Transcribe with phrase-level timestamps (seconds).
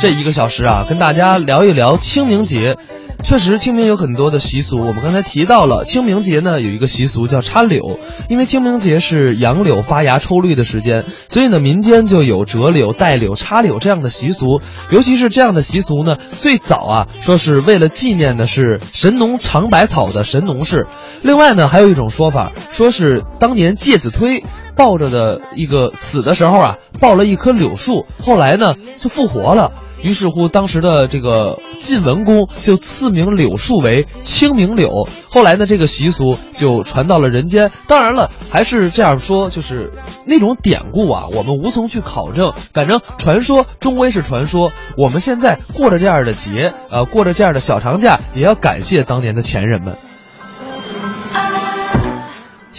[0.00, 2.76] 这一个小时啊，跟大家聊一聊清明节。
[3.24, 4.78] 确实，清明有很多的习俗。
[4.78, 7.98] 我们刚才提到了清明节呢，有一个习俗叫插柳，
[8.28, 14.60] 因为清明节是杨柳发芽抽绿的时间，所以呢，民间就有折柳、带柳、插柳这样的习俗。
[14.90, 20.86] 尤其是这样的习俗呢，最早啊，说是为了纪念的是神农尝百草的神农氏。
[21.22, 24.44] 另外呢，还有一种说法，说是当年介子推
[24.76, 29.72] 抱着的一个死的时候啊，抱了一棵柳树，后来呢就复活了。
[30.02, 35.08] 于是乎，当时的这个晋文公就赐名柳树为清明柳。
[35.28, 37.70] 后来呢，这个习俗就传到了人间。
[37.86, 39.92] 当然了，还是这样说，就是
[40.26, 42.52] 那种典故啊，我们无从去考证。
[42.72, 44.72] 反正传说终归是传说。
[44.96, 49.96] 我们现在过着这样的节，呃，过着这样的小长假，也要感谢当年的前人们。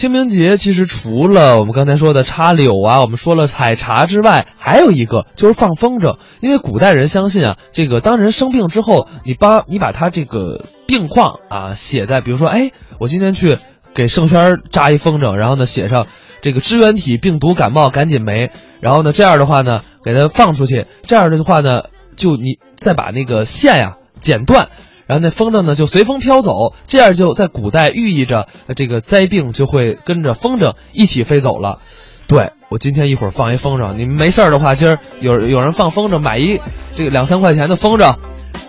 [0.00, 6.16] 清明节其实除了我们刚才说的插柳啊，我们说了采茶之外，还有一个就是放风筝。
[6.40, 13.58] 因为古代人相信啊，这个当人生病之后，你把你把他这个病况啊写在，比如说，哎，我今天去
[13.92, 16.06] 给盛轩扎一风筝，然后呢写上
[16.40, 21.82] 这个支原体病毒感冒赶紧没，然后呢这样的话呢给他放出去，这样的话呢
[22.16, 24.70] 就你再把那个线呀剪断。
[25.10, 31.80] 然后那风筝呢就随风飘走，这样就在古代寓意着这个灾病就会跟着风筝一起飞走了。
[32.28, 36.60] 对我今天一会儿放一风筝，你们没事儿的话，今儿有有人放风筝，买一
[36.94, 38.14] 这个两三块钱的风筝，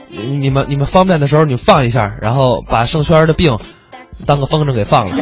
[0.10, 3.60] 你们你们方便的时候你放一下，然后把盛轩的病
[4.26, 5.12] 当个风筝给放了。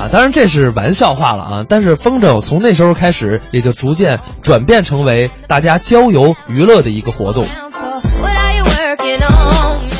[0.00, 7.46] 啊，当然这是玩笑话了啊，但是风筝从那时候开始也就逐渐转变成为大家郊游娱乐的一个活动。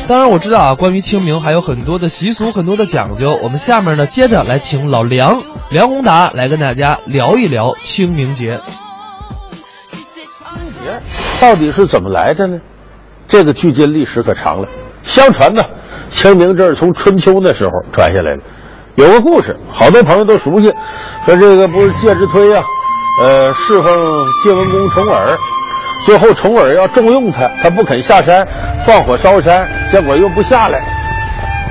[0.09, 3.39] 当然我知道啊，关于清明还有很多的习俗，很多的讲究。
[3.43, 8.59] 我们下面呢，接着来请老梁梁宏达来跟大家聊一聊清明节。
[11.39, 12.57] 到底是怎么来的呢？
[13.27, 14.67] 这个距今历史可长了。
[15.03, 15.63] 相传呢，
[16.09, 18.41] 清明这是从春秋那时候传下来的。
[18.95, 20.73] 有个故事，好多朋友都熟悉，
[21.27, 22.63] 说这个不是介之推呀，
[23.21, 25.37] 呃，侍奉晋文公重耳。
[26.05, 28.47] 最后，重耳要重用他，他不肯下山，
[28.79, 30.81] 放火烧山，结果又不下来，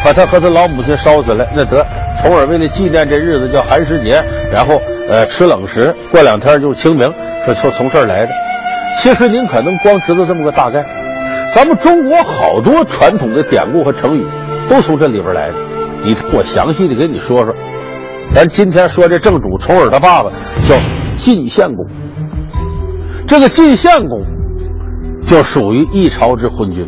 [0.04, 1.44] 把他和他老母亲烧死了。
[1.56, 1.84] 那得，
[2.22, 4.22] 重耳为了纪念这日子叫寒食节，
[4.52, 4.80] 然后
[5.10, 7.10] 呃吃冷食，过两天就清明，
[7.44, 8.28] 说就从这儿来的。
[9.00, 10.84] 其实您可能光知道这么个大概，
[11.54, 14.26] 咱们中国好多传统的典故和成语
[14.68, 15.54] 都从这里边来的。
[16.02, 17.54] 你我详细的给你说说。
[18.30, 20.30] 咱今天说这正主重耳的爸爸
[20.68, 20.76] 叫
[21.16, 21.86] 晋献公。
[23.28, 24.26] 这个晋献公
[25.26, 26.82] 就属于一朝之昏君，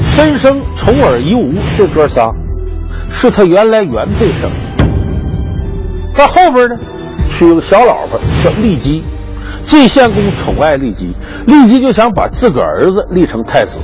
[0.00, 2.30] 申生、重耳、夷吾这哥仨
[3.10, 4.48] 是他原来原配生。
[6.14, 6.76] 在后边呢，
[7.26, 9.02] 娶个小老婆叫骊姬。
[9.62, 11.12] 晋献公宠爱骊姬，
[11.46, 13.80] 骊姬就想把自个儿子立成太子，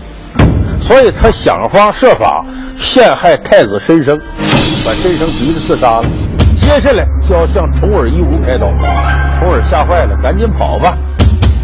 [0.79, 2.47] 所以他想方设法
[2.79, 4.17] 陷害太子申生，
[4.87, 6.07] 把申生逼着自杀了。
[6.65, 8.67] 接下来就要向重耳、夷吾开刀。
[9.39, 10.97] 重耳吓坏了，赶紧跑吧，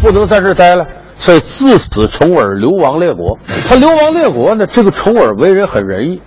[0.03, 0.85] 不能在这待了，
[1.17, 3.39] 所以自此重耳流亡列国。
[3.67, 6.21] 他流亡列国呢，这个重耳为人很仁义，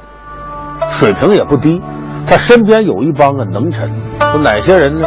[0.91, 1.81] 水平也不低。
[2.27, 3.89] 他身边有一帮啊能臣，
[4.35, 5.07] 有哪些人呢？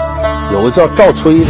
[0.54, 1.48] 有个叫赵崔的，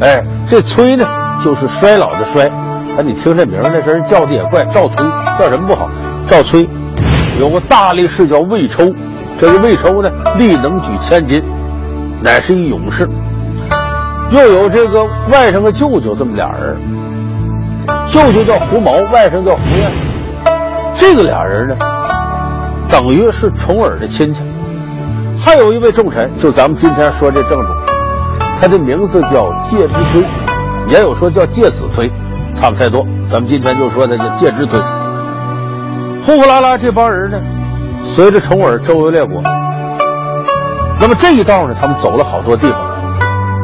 [0.00, 1.04] 哎，这崔呢
[1.44, 2.48] 就是衰老的衰。
[2.96, 5.06] 哎，你听这名儿，那人叫的也怪，赵崔
[5.38, 5.90] 叫什么不好？
[6.26, 6.66] 赵崔
[7.38, 8.90] 有个大力士叫魏抽，
[9.38, 11.42] 这个魏抽呢力能举千斤，
[12.22, 13.08] 乃是一勇士。
[14.30, 16.76] 又有这个外甥和舅舅这么俩人，
[18.06, 19.90] 舅舅叫胡毛，外甥叫胡彦。
[20.94, 21.76] 这个俩人呢，
[22.88, 24.42] 等于是重耳的亲戚。
[25.38, 27.66] 还有一位重臣，就咱们今天说这正主，
[28.58, 30.24] 他的名字叫介之推，
[30.88, 32.10] 也有说叫介子推，
[32.58, 33.06] 差不太多。
[33.30, 34.80] 咱们今天就说他叫介之推。
[36.24, 37.38] 呼呼啦啦这帮人呢，
[38.16, 39.42] 随着重耳周游列国。
[40.98, 42.80] 那么这一道呢，他们走了好多地方。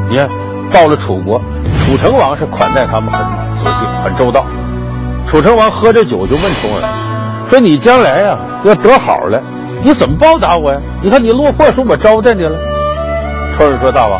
[0.08, 0.28] 你看。
[0.72, 1.38] 到了楚国，
[1.78, 3.20] 楚成王是款待他们很
[3.58, 4.46] 仔细、很周到。
[5.26, 6.82] 楚成王喝着酒就问重耳
[7.50, 9.38] ：“说你将来呀要得好了，
[9.84, 10.80] 你怎么报答我呀？
[11.02, 12.58] 你看你落魄时我招待你了。”
[13.58, 14.18] 重耳说：“大王，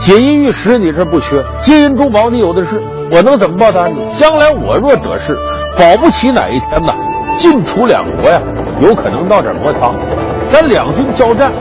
[0.00, 2.82] 锦衣玉食你这不缺，金银珠宝你有的是，
[3.12, 4.10] 我能怎么报答你？
[4.10, 5.38] 将来我若得势，
[5.78, 6.92] 保不齐哪一天呐，
[7.38, 8.42] 晋楚两国呀
[8.82, 9.94] 有可能闹点摩擦，
[10.48, 11.52] 咱两军交战。”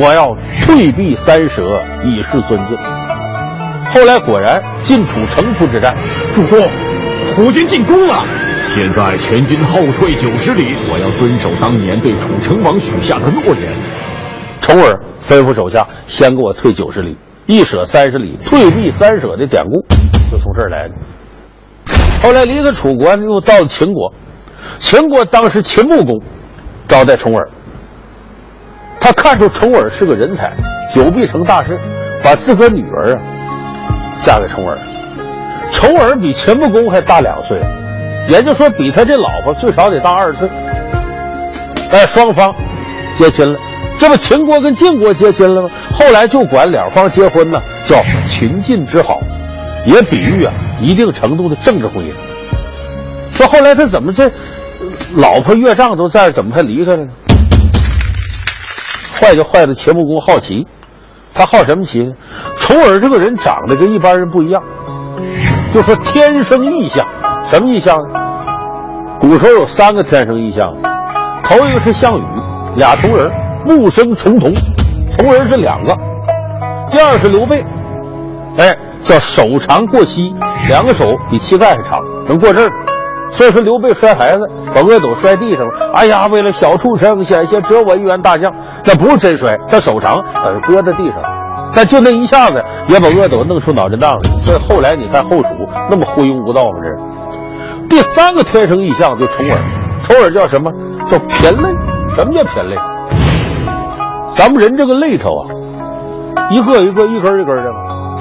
[0.00, 0.34] 我要
[0.64, 1.62] 退避三舍
[2.04, 2.76] 以示尊敬。
[3.90, 5.96] 后来果然晋楚城濮之战，
[6.30, 6.60] 主公，
[7.34, 8.22] 楚军进攻了。
[8.66, 13.74] 现在全军后退九十里，我要遵守当年对楚成王许下的诺言。
[14.60, 17.16] 重耳吩咐手下先给我退九十里。
[17.46, 19.80] 一舍三十里，退避三舍的典故
[20.30, 20.94] 就从这儿来的。
[22.22, 24.12] 后来离开楚国，又到了秦国。
[24.78, 26.20] 秦国当时秦穆公
[26.86, 27.48] 招待重耳，
[29.00, 30.52] 他看出重耳是个人才，
[30.92, 31.78] 久必成大事，
[32.22, 33.20] 把自个女儿啊
[34.24, 34.78] 嫁给重耳。
[35.72, 37.60] 重耳比秦穆公还大两岁，
[38.28, 40.48] 也就说比他这老婆最少得大二十岁。
[41.90, 42.54] 哎，双方
[43.16, 43.58] 结亲了，
[43.98, 45.70] 这不秦国跟晋国结亲了吗？
[45.92, 49.20] 后来就管两方结婚呢叫秦晋之好，
[49.84, 52.12] 也比喻啊一定程度的政治婚姻。
[53.34, 54.30] 说后来他怎么这
[55.16, 57.10] 老婆岳丈都在，怎么还离开了呢？
[59.18, 60.66] 坏就坏在秦穆公好奇，
[61.34, 62.12] 他好什么奇呢？
[62.58, 64.62] 重耳这个人长得跟一般人不一样，
[65.72, 67.06] 就说天生异象。
[67.44, 68.20] 什么异象呢？
[69.18, 70.72] 古时候有三个天生异象，
[71.42, 72.22] 头一个是项羽，
[72.76, 73.32] 俩重人，
[73.64, 74.52] 木生重瞳，
[75.16, 75.96] 重人是两个。
[76.90, 77.64] 第二是刘备，
[78.58, 80.34] 哎，叫手长过膝，
[80.68, 82.70] 两个手比膝盖还长，能过这儿。
[83.32, 85.90] 所以说刘备摔孩子，把阿斗摔地上了。
[85.94, 88.52] 哎呀，为了小畜生，险些折我一员大将。
[88.84, 91.16] 那不是真摔，他手长，呃，搁在地上。
[91.72, 94.42] 但就那一下子，也把阿斗弄出脑震荡来。
[94.42, 95.48] 所以后来你看后蜀
[95.90, 96.78] 那么昏庸无道吗？
[96.82, 99.58] 这第三个天生异象就重耳，
[100.02, 100.70] 重耳叫什么？
[101.06, 101.68] 叫偏肋。
[102.14, 102.76] 什么叫偏肋？
[104.34, 105.46] 咱们人这个肋头啊，
[106.50, 107.72] 一个一个、一根一根的，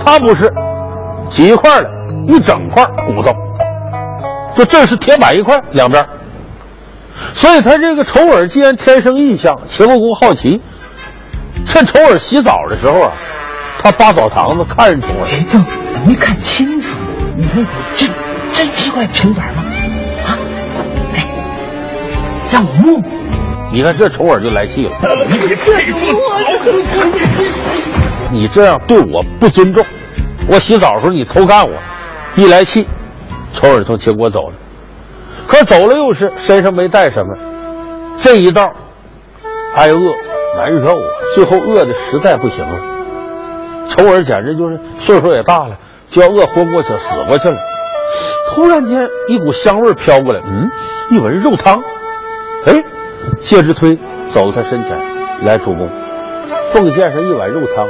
[0.03, 0.53] 他不是，
[1.27, 1.89] 几块的，
[2.27, 3.31] 一整块骨头。
[4.57, 6.03] 就这是铁板一块，两边。
[7.35, 10.59] 所以他这个丑耳既然天生异象，秦穆公好奇，
[11.63, 13.13] 趁丑耳洗澡的时候啊，
[13.77, 15.25] 他扒澡堂子看人丑耳。
[15.27, 15.63] 别动，
[16.07, 16.97] 没看清楚，
[17.35, 17.63] 你那
[17.95, 18.09] 真
[18.51, 19.61] 真是块平板吗？
[20.25, 20.37] 啊，
[21.13, 21.27] 哎，
[22.51, 23.03] 让我摸摸。
[23.71, 24.97] 你看这丑耳就来气了。
[25.29, 26.09] 你这个做
[28.31, 29.85] 你这样对我不尊重，
[30.49, 31.71] 我洗澡的时候你偷看我，
[32.35, 32.87] 一来气。
[33.57, 34.53] 丑耳从秦国走了，
[35.47, 37.33] 可走了又是身上没带什么，
[38.19, 38.71] 这一道
[39.73, 39.99] 挨饿
[40.55, 42.79] 难受啊，最后饿的实在不行了。
[43.89, 45.75] 丑耳简直就是岁数也大了，
[46.11, 47.57] 就要饿昏过去死过去了。
[48.49, 50.69] 突然间一股香味飘过来，嗯，
[51.09, 51.81] 一闻肉汤，
[52.65, 52.83] 哎，
[53.39, 53.97] 介之推
[54.31, 54.99] 走到他身前，
[55.41, 55.89] 来主公，
[56.71, 57.87] 奉献上一碗肉汤，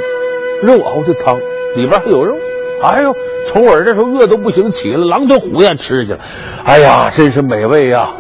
[0.62, 1.38] 肉熬的汤
[1.76, 2.38] 里边还有肉。
[2.82, 3.12] 哎呦，
[3.52, 6.20] 重耳这时候饿都不行，起了狼吞虎咽吃去了。
[6.66, 8.14] 哎呀，真是美味呀！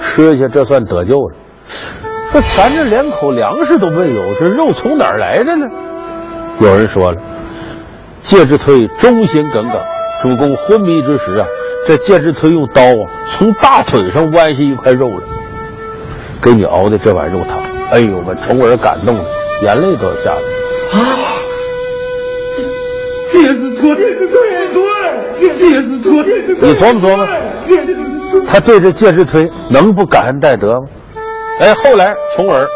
[0.00, 1.34] 吃下这算得救了。
[2.30, 5.66] 说咱这连口粮食都没有，这肉从哪儿来的呢？
[6.60, 7.20] 有人说了，
[8.20, 9.80] 介之推忠心耿耿，
[10.22, 11.46] 主公昏迷之时啊，
[11.86, 15.24] 这介之推用刀啊从大腿上剜下一块肉来，
[16.42, 17.62] 给你熬的这碗肉汤。
[17.90, 19.24] 哎呦，把重耳感动的
[19.62, 20.46] 眼泪都要下来了
[20.92, 21.23] 啊！
[23.96, 24.40] 戒指脱，
[25.40, 27.26] 戒指脱，戒指脱，你琢磨琢磨，
[28.46, 30.86] 他对着介之推能不感恩戴德吗？
[31.60, 32.66] 哎，后来重耳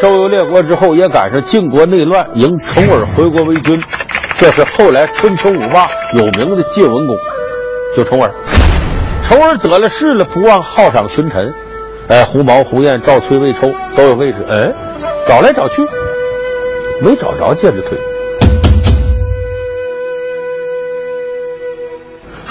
[0.00, 3.80] 周游列国之后，也赶上晋国内乱，迎重耳回国为君，
[4.38, 7.16] 这是后来春秋五霸有名的晋文公，
[7.96, 8.30] 就重耳。
[9.22, 11.54] 重耳得了势了，不忘犒赏群臣，
[12.08, 14.70] 哎，胡毛、胡燕、赵崔、魏抽都有位置，哎，
[15.26, 15.82] 找来找去，
[17.00, 17.98] 没找着介之推。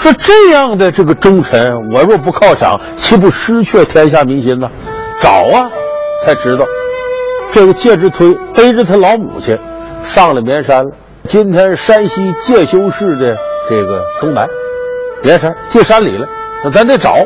[0.04, 4.68] 说这样的这个忠臣，我若不犒赏，岂不失却天下民心呢？
[5.18, 5.64] 找啊，
[6.26, 6.66] 才知道
[7.50, 9.58] 这个介之推背着他老母亲
[10.02, 10.90] 上了绵山了。
[11.22, 13.34] 今天山西介休市的
[13.70, 14.46] 这个东南
[15.22, 16.26] 绵山进山里了，
[16.62, 17.16] 那咱得找。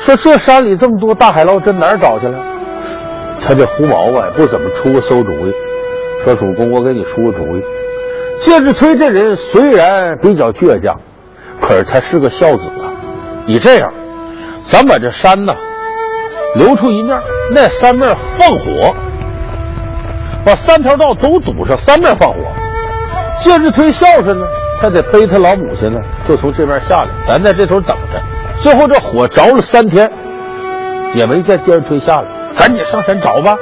[0.00, 2.38] 说这山里这么多大海捞针，哪儿找去了？
[3.40, 5.54] 他这胡毛啊，不怎么出个馊主意。
[6.22, 7.62] 说主公，我给你出个主意。
[8.40, 11.00] 介之推这人虽然比较倔强。
[11.60, 12.92] 可是他是个孝子啊！
[13.46, 13.92] 你这样，
[14.62, 15.54] 咱把这山呢
[16.54, 17.18] 留出一面，
[17.52, 18.94] 那三面放火，
[20.44, 22.38] 把三条道都堵上，三面放火。
[23.40, 24.46] 介之推孝顺呢，
[24.80, 28.20] 他得背他老母亲呢，就从这边下来，咱在这头等着。
[28.56, 30.10] 最后这火着了三天，
[31.14, 33.56] 也没见介之推下来，赶紧上山找吧。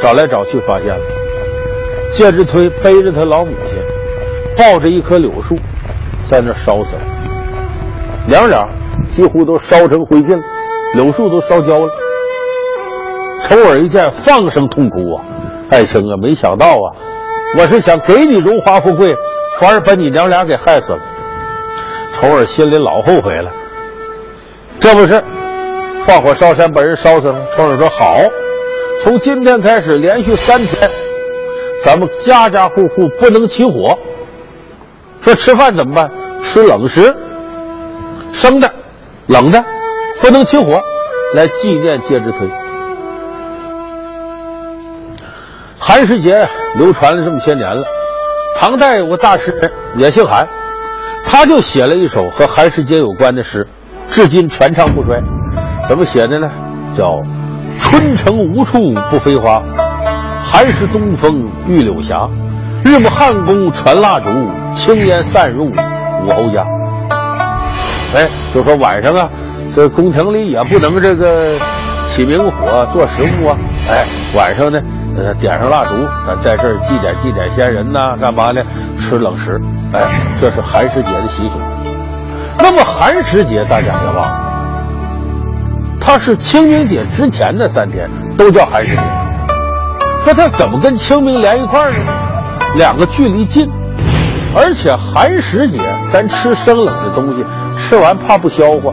[0.00, 1.00] 找来找去，发现了
[2.12, 3.78] 介之推背着他老母亲，
[4.56, 5.56] 抱着一棵柳树。
[6.28, 7.02] 在那烧死了，
[8.28, 8.66] 两俩
[9.14, 10.42] 几乎都烧成灰烬了，
[10.94, 11.92] 柳树都烧焦了。
[13.44, 15.24] 丑耳一见，放声痛哭啊！
[15.70, 16.86] 爱卿啊，没想到啊，
[17.56, 19.14] 我是想给你荣华富贵，
[19.60, 20.98] 反而把你娘俩给害死了。
[22.18, 23.52] 丑耳心里老后悔了，
[24.80, 25.22] 这不是
[26.04, 27.40] 放火烧山把人烧死了？
[27.56, 28.18] 丑耳说好，
[29.04, 30.90] 从今天开始，连续三天，
[31.84, 33.96] 咱们家家户户不能起火。
[35.26, 36.08] 说吃饭怎么办？
[36.40, 37.12] 吃冷食，
[38.32, 38.72] 生的、
[39.26, 39.64] 冷的，
[40.20, 40.80] 不能起火，
[41.34, 42.48] 来纪念介之推。
[45.80, 47.84] 寒食节流传了这么些年了，
[48.54, 50.46] 唐代有个大诗人也姓韩，
[51.24, 53.66] 他就写了一首和寒食节有关的诗，
[54.06, 55.20] 至今传唱不衰。
[55.88, 56.46] 怎么写的呢？
[56.96, 57.20] 叫
[57.82, 58.78] “春城无处
[59.10, 59.60] 不飞花，
[60.44, 62.14] 寒食东风御柳斜。
[62.86, 64.28] 日暮汉宫传蜡烛，
[64.72, 65.72] 青烟散入
[66.24, 66.64] 武侯家。”
[68.14, 69.28] 哎，就说晚上啊，
[69.74, 71.58] 这宫廷里也不能这个
[72.06, 73.56] 起明火做食物啊。
[73.90, 74.04] 哎，
[74.36, 74.80] 晚上呢。
[75.18, 75.94] 呃，点上蜡烛，
[76.26, 78.60] 咱在这儿祭奠祭奠先人呐，干嘛呢？
[78.98, 79.58] 吃冷食，
[79.92, 80.00] 哎，
[80.38, 81.52] 这是寒食节的习俗。
[82.58, 84.38] 那么寒食节大家别忘了，
[85.98, 89.02] 它是清明节之前的三天都叫寒食节。
[90.22, 91.96] 说它怎么跟清明连一块儿呢？
[92.76, 93.68] 两个距离近，
[94.54, 95.80] 而且寒食节
[96.12, 97.44] 咱吃生冷的东西，
[97.78, 98.92] 吃完怕不消化，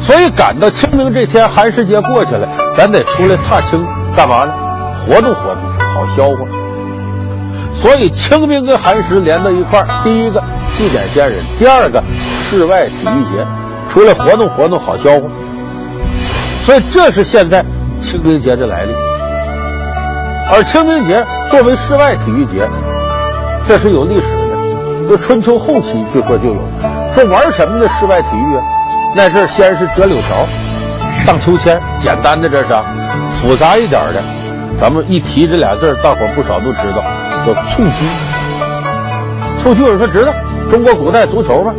[0.00, 3.86] 所以赶到清明这天，寒食节过去了，咱得出来踏青，
[4.16, 4.52] 干嘛呢？
[5.06, 5.62] 活动活动，
[5.94, 6.38] 好消化。
[7.74, 10.42] 所以清明跟寒食连到一块儿，第一个
[10.76, 13.46] 祭奠先人，第二个室外体育节，
[13.88, 15.28] 出来活动活动，好消化。
[16.64, 17.64] 所以这是现在
[18.00, 18.92] 清明节的来历。
[20.54, 22.68] 而清明节作为室外体育节，
[23.66, 24.52] 这是有历史的。
[25.08, 26.62] 就春秋后期就说就有，
[27.12, 27.86] 说玩什么呢？
[27.88, 28.62] 室外体育啊，
[29.16, 30.36] 那阵先是折柳条、
[31.26, 32.68] 荡秋千，简单的这是，
[33.28, 34.22] 复杂一点的。
[34.80, 37.02] 咱们一提这俩字，大伙不少都知道，
[37.44, 38.04] 叫蹴鞠。
[39.62, 40.32] 蹴鞠有人说知道，
[40.70, 41.74] 中国古代足球嘛，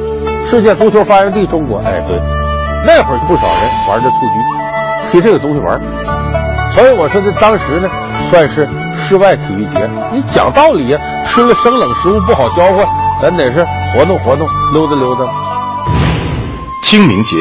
[0.46, 1.80] 世界足球发源地中国。
[1.80, 2.22] 哎，对，
[2.86, 5.80] 那会儿不少人玩这蹴鞠，提这个东西玩。
[6.76, 7.90] 所以我说这当时呢，
[8.30, 8.68] 算是
[9.04, 9.90] 室外体育节。
[10.14, 12.86] 你讲道理呀，吃了生冷食物不好消化，
[13.22, 15.26] 咱得是活动活动，溜达溜达。
[16.82, 17.36] 清明节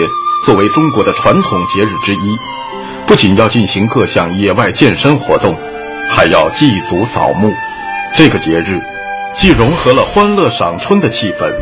[0.44, 2.36] 作为中国的传统节日之一。
[3.06, 5.56] 不仅要进行各项野外健身活动，
[6.10, 7.50] 还要祭祖扫墓。
[8.14, 8.80] 这个节日
[9.34, 11.52] 既融合了欢乐赏春的气氛，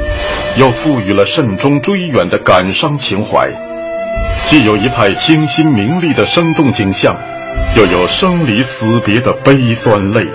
[0.57, 3.51] 又赋予了慎终追远的感伤情怀。
[4.47, 7.17] 既有一派清新明丽的生动景象，
[7.77, 10.27] 又有生离死别的悲酸泪。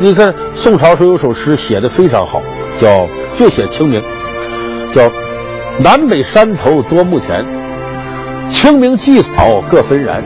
[0.00, 2.42] 你看宋朝时有首诗写的非常好，
[2.78, 4.02] 叫就写清明，
[4.92, 5.10] 叫
[5.78, 7.44] 南北山头多墓田。
[8.50, 10.22] 清明祭扫各纷然，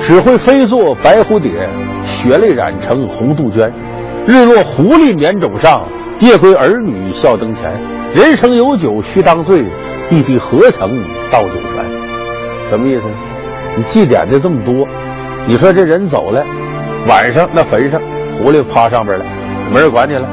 [0.00, 1.68] 只会飞作白蝴蝶，
[2.06, 3.70] 血泪染成红杜鹃。
[4.26, 5.86] 日落狐狸眠冢上，
[6.20, 7.70] 夜归儿女笑灯前。
[8.14, 9.64] 人生有酒须当醉，
[10.08, 10.98] 弟弟何曾
[11.30, 11.84] 倒酒泉？
[12.70, 13.02] 什么意思？
[13.76, 14.86] 你祭奠的这么多，
[15.46, 16.44] 你说这人走了，
[17.06, 18.00] 晚上那坟上
[18.32, 19.24] 狐狸趴上边了，
[19.72, 20.28] 没人管你了。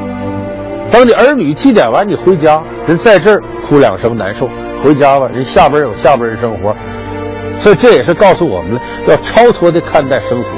[0.91, 4.47] 等你儿女祭奠完，你回家，人在这儿哭两声难受，
[4.83, 6.75] 回家吧，人下边有下边人生活。
[7.59, 10.51] 所以这也是告诉我们了，要超脱的看待生死。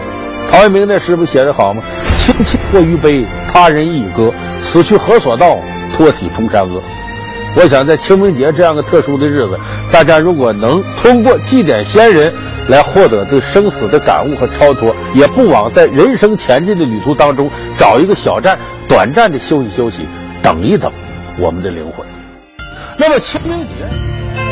[0.51, 1.81] 陶渊明那诗不写的好吗？
[2.17, 4.31] 亲戚过于悲，他人亦歌。
[4.59, 5.57] 死去何所道？
[5.95, 6.81] 托体同山阿。
[7.55, 9.57] 我想在清明节这样的特殊的日子，
[9.91, 12.31] 大家如果能通过祭奠先人
[12.69, 18.57] 来获得对生死的感悟和超脱，也不枉在人生前进的旅途当中找一个小站，
[18.87, 20.05] 短暂的休息休息，
[20.41, 20.91] 等一等
[21.39, 22.05] 我们的灵魂。
[22.97, 24.48] 那么清明节。